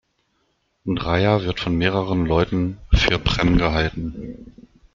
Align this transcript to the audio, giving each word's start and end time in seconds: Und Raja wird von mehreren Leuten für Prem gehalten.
Und 0.83 0.97
Raja 0.97 1.43
wird 1.43 1.59
von 1.59 1.75
mehreren 1.77 2.25
Leuten 2.25 2.79
für 2.91 3.19
Prem 3.19 3.59
gehalten. 3.59 4.49